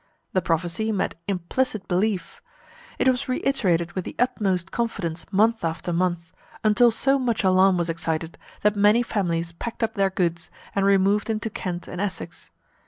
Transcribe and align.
The 0.33 0.41
prophecy 0.41 0.91
met 0.91 1.13
implicit 1.27 1.87
belief. 1.87 2.41
It 2.97 3.07
was 3.07 3.29
reiterated 3.29 3.91
with 3.91 4.03
the 4.03 4.15
utmost 4.17 4.71
confidence 4.71 5.27
month 5.31 5.63
after 5.63 5.93
month, 5.93 6.33
until 6.63 6.89
so 6.89 7.19
much 7.19 7.43
alarm 7.43 7.77
was 7.77 7.87
excited 7.87 8.39
that 8.61 8.75
many 8.75 9.03
families 9.03 9.51
packed 9.51 9.83
up 9.83 9.93
their 9.93 10.09
goods, 10.09 10.49
and 10.73 10.87
removed 10.87 11.29
into 11.29 11.51
Kent 11.51 11.87
and 11.87 12.01
Essex. 12.01 12.49